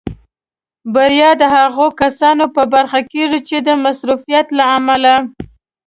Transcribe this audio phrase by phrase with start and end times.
[0.93, 5.13] بریا د هغو کسانو په برخه کېږي چې د مصروفیت له امله.